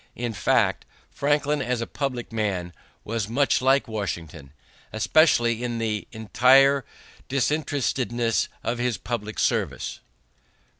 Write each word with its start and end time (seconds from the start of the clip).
In 0.15 0.33
fact, 0.33 0.83
Franklin 1.11 1.61
as 1.61 1.79
a 1.79 1.85
public 1.85 2.31
man 2.33 2.73
was 3.03 3.29
much 3.29 3.61
like 3.61 3.87
Washington, 3.87 4.51
especially 4.91 5.63
in 5.63 5.77
the 5.77 6.07
entire 6.11 6.85
disinterestedness 7.29 8.49
of 8.63 8.79
his 8.79 8.97
public 8.97 9.37
service. 9.37 9.99